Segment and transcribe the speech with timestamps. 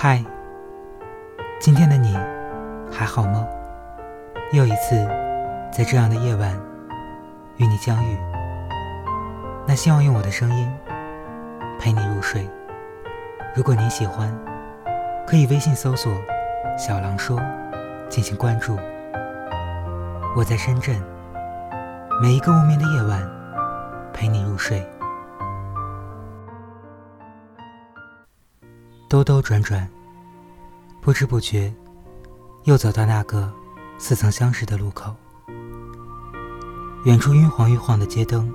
[0.00, 0.24] 嗨，
[1.58, 2.16] 今天的你
[2.88, 3.44] 还好吗？
[4.52, 4.94] 又一次
[5.72, 6.56] 在这样的夜晚
[7.56, 8.16] 与你相遇，
[9.66, 10.72] 那希望用我的声音
[11.80, 12.48] 陪你入睡。
[13.56, 14.32] 如果你喜欢，
[15.26, 16.12] 可以微信搜索
[16.78, 17.36] “小狼说”
[18.08, 18.78] 进行关注。
[20.36, 21.02] 我在深圳，
[22.22, 23.28] 每一个无眠的夜晚
[24.12, 24.88] 陪你入睡。
[29.08, 29.88] 兜兜转转，
[31.00, 31.72] 不知不觉
[32.64, 33.50] 又走到那个
[33.98, 35.14] 似曾相识的路口。
[37.06, 38.52] 远处晕黄欲晃的街灯，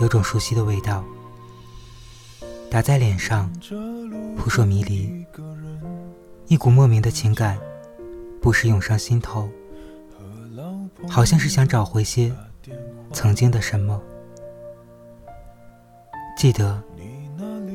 [0.00, 1.02] 有种熟悉的味道，
[2.70, 3.50] 打在脸上，
[4.36, 5.24] 扑朔迷离。
[6.46, 7.58] 一股莫名的情感，
[8.42, 9.48] 不时涌上心头，
[11.08, 12.30] 好像是想找回些
[13.14, 13.98] 曾经的什么。
[16.36, 16.82] 记得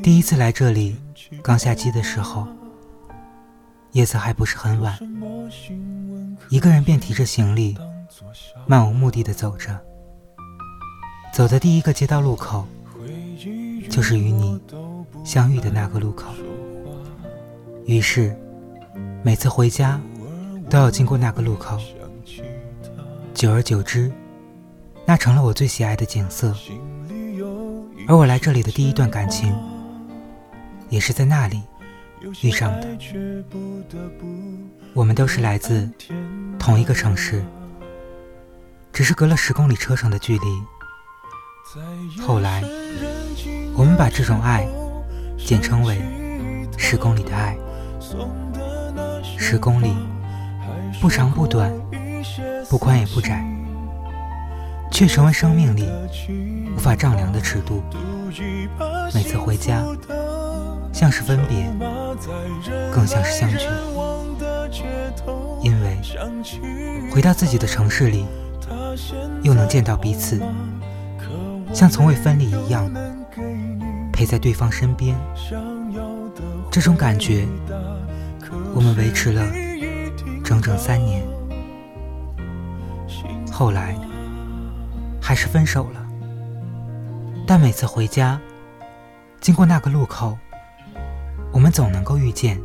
[0.04, 0.96] 第一次来这里。
[1.44, 2.48] 刚下机的时候，
[3.92, 4.98] 夜色还不是很晚，
[6.50, 7.78] 一个人便提着行李，
[8.66, 9.80] 漫无目的的走着。
[11.32, 12.68] 走的第一个街道路口，
[13.90, 14.60] 就是与你
[15.24, 16.34] 相遇的那个路口。
[17.86, 18.36] 于是，
[19.24, 20.02] 每次回家
[20.70, 21.80] 都要经过那个路口。
[23.34, 24.12] 久而久之，
[25.06, 26.56] 那成了我最喜爱的景色。
[28.08, 29.56] 而我来这里的第一段感情。
[30.92, 31.64] 也是在那里
[32.44, 32.88] 遇上的。
[34.94, 35.90] 我们都是来自
[36.60, 37.44] 同一个城市，
[38.92, 42.22] 只是隔了十公里车程的距离。
[42.22, 42.62] 后来，
[43.74, 44.68] 我们把这种爱
[45.38, 46.02] 简称为
[46.78, 47.58] “十公里的爱”。
[49.24, 49.96] 十公里，
[51.00, 51.72] 不长不短，
[52.70, 53.46] 不宽也不窄，
[54.92, 55.88] 却成为生命里
[56.76, 57.82] 无法丈量的尺度。
[59.14, 59.86] 每次回家。
[60.92, 61.66] 像是分别，
[62.94, 63.66] 更像是相聚。
[65.62, 65.98] 因为
[67.12, 68.26] 回到自己的城市里，
[69.44, 70.42] 又能见到彼此，
[71.74, 72.92] 像从未分离一样，
[74.12, 75.16] 陪在对方身边。
[76.72, 77.48] 这种感觉，
[78.74, 79.46] 我们维持了
[80.44, 81.24] 整整三年。
[83.52, 83.96] 后来，
[85.22, 86.06] 还是分手了。
[87.46, 88.40] 但每次回家，
[89.40, 90.38] 经过那个路口。
[91.62, 92.60] 我们总能够遇见，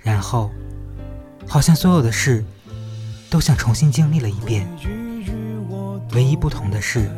[0.00, 0.50] 然后，
[1.46, 2.42] 好像所有的事
[3.28, 4.66] 都像重新经历了一遍。
[6.14, 7.10] 唯一不同的是，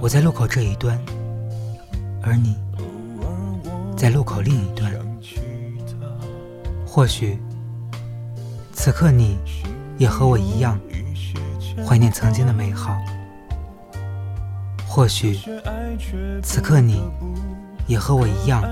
[0.00, 0.98] 我在路口这一端，
[2.22, 2.56] 而你
[3.94, 4.90] 在路口另一端。
[6.86, 7.38] 或许，
[8.72, 9.36] 此刻你
[9.98, 10.80] 也和我一样
[11.86, 12.96] 怀念曾经的美好。
[14.86, 15.38] 或许，
[16.42, 17.02] 此刻你。
[17.88, 18.62] 也和我一样，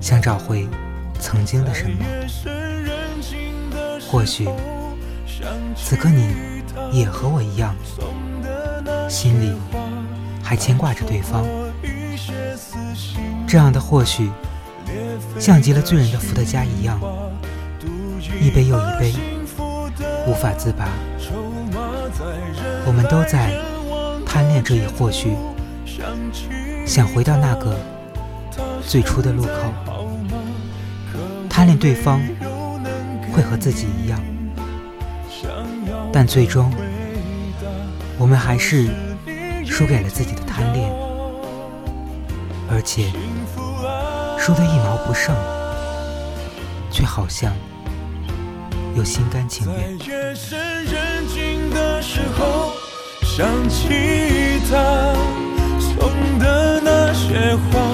[0.00, 0.66] 想找回
[1.20, 2.04] 曾经的什么。
[4.10, 4.48] 或许，
[5.76, 6.34] 此刻你
[6.90, 7.76] 也和我一样，
[9.08, 9.52] 心里
[10.42, 11.44] 还牵挂着对方。
[13.46, 14.30] 这样的或许，
[15.38, 16.98] 像极了醉人的伏特加一样，
[18.40, 19.12] 一杯又一杯，
[20.26, 20.88] 无法自拔。
[22.86, 23.52] 我们都在
[24.24, 25.36] 贪恋这一或许，
[26.86, 27.76] 想回到那个。
[28.86, 29.50] 最初的路口，
[31.48, 32.20] 贪恋对方
[33.32, 34.20] 会和自己一样，
[36.12, 36.72] 但最终
[38.18, 38.88] 我们还是
[39.66, 40.88] 输给了自己的贪恋，
[42.70, 43.10] 而且
[44.38, 45.34] 输得一毛不剩，
[46.90, 47.52] 却好像
[48.94, 49.98] 又心甘情愿。
[53.36, 55.12] 想起他
[55.80, 57.93] 送的那些话。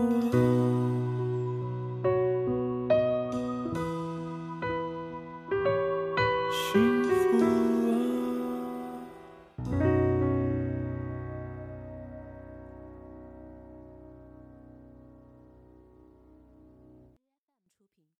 [0.00, 0.79] 幸